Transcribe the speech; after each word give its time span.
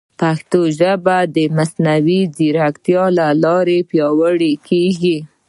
پښتو 0.19 0.59
ژبه 0.79 1.17
د 1.35 1.37
مصنوعي 1.57 2.21
ځیرکتیا 2.35 3.03
له 3.17 3.27
لارې 3.43 3.77
پیاوړې 3.89 4.53
کیږي. 4.67 5.17